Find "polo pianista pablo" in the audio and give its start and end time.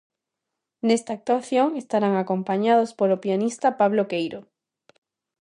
2.99-4.03